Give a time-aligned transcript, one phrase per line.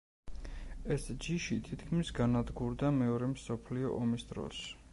[0.95, 4.63] ეს ჯიში თითქმის განადგურდა მეორე მსოფლიო ომის დროს.